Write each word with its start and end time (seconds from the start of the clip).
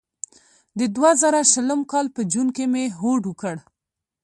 د 0.79 0.81
دوه 0.95 1.11
زره 1.21 1.41
شلم 1.51 1.81
کال 1.91 2.05
په 2.15 2.21
جون 2.31 2.47
کې 2.55 2.65
مې 2.71 2.83
هوډ 2.99 3.21
وکړ. 3.27 3.55